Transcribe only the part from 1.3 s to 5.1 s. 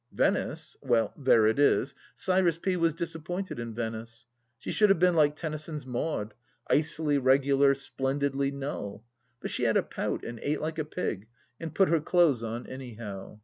it is— Cyrus P. was disappointed in Venice. She should have